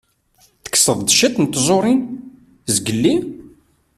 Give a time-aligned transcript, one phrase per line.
[0.63, 2.01] Tekkseḍ-d cwiṭ n tẓuṛin
[2.75, 3.15] zgelli?